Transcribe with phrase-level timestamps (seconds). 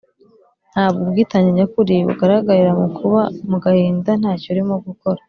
[0.71, 5.19] ntabwo ubwitange nyakuri bugaragarira mu kuba mu gahinda ntacyo urimo gukora